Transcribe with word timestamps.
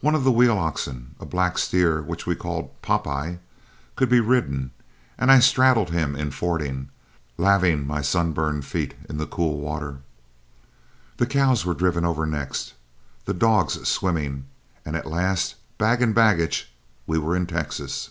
One 0.00 0.16
of 0.16 0.24
the 0.24 0.32
wheel 0.32 0.58
oxen, 0.58 1.14
a 1.20 1.24
black 1.24 1.58
steer 1.58 2.02
which 2.02 2.26
we 2.26 2.34
called 2.34 2.72
"Pop 2.82 3.06
eye," 3.06 3.38
could 3.94 4.08
be 4.08 4.18
ridden, 4.18 4.72
and 5.16 5.30
I 5.30 5.38
straddled 5.38 5.90
him 5.90 6.16
in 6.16 6.32
fording, 6.32 6.88
laving 7.38 7.86
my 7.86 8.00
sunburned 8.02 8.64
feet 8.64 8.94
in 9.08 9.16
the 9.18 9.28
cool 9.28 9.60
water. 9.60 9.98
The 11.18 11.26
cows 11.26 11.64
were 11.64 11.72
driven 11.72 12.04
over 12.04 12.26
next, 12.26 12.74
the 13.26 13.32
dogs 13.32 13.86
swimming, 13.88 14.46
and 14.84 14.96
at 14.96 15.06
last, 15.06 15.54
bag 15.78 16.02
and 16.02 16.16
baggage, 16.16 16.74
we 17.06 17.16
were 17.16 17.36
in 17.36 17.46
Texas. 17.46 18.10